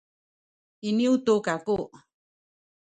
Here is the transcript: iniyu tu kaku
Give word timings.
iniyu 0.87 1.13
tu 1.25 1.33
kaku 1.45 1.77